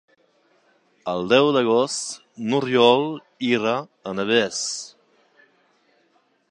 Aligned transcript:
El 1.11 1.29
deu 1.33 1.49
d'agost 1.57 2.17
n'Oriol 2.47 3.05
irà 3.51 3.77
a 4.13 4.19
Navès. 4.21 4.65